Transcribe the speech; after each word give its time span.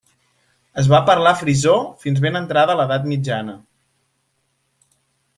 Es 0.83 0.87
va 0.93 1.01
parlar 1.09 1.33
frisó 1.41 1.73
fins 2.05 2.23
ben 2.23 2.39
entrada 2.39 2.77
l'edat 2.79 3.05
mitjana. 3.13 3.53